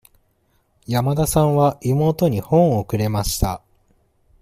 [0.87, 3.61] 山田さんは妹に本をくれました。